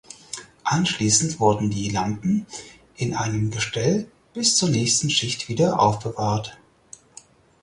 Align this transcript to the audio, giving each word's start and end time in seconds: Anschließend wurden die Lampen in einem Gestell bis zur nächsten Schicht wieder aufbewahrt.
Anschließend 0.63 1.39
wurden 1.39 1.69
die 1.69 1.89
Lampen 1.89 2.47
in 2.95 3.13
einem 3.13 3.51
Gestell 3.51 4.09
bis 4.33 4.55
zur 4.55 4.69
nächsten 4.69 5.11
Schicht 5.11 5.47
wieder 5.47 5.79
aufbewahrt. 5.79 6.57